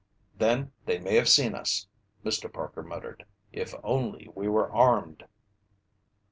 "Then 0.35 0.71
they 0.87 0.97
may 0.97 1.13
have 1.13 1.29
seen 1.29 1.53
us," 1.53 1.85
Mr. 2.25 2.51
Parker 2.51 2.81
muttered. 2.81 3.23
"If 3.51 3.75
only 3.83 4.27
we 4.33 4.47
were 4.47 4.71
armed!" 4.71 5.25